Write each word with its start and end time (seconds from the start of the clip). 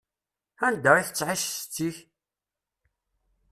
Anda 0.67 0.91
i 0.99 1.03
tettƐic 1.07 1.41
setti-k? 1.47 1.97